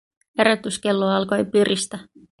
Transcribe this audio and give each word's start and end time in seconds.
Herätyskello 0.37 1.07
alkoi 1.17 1.45
piristä. 1.45 1.99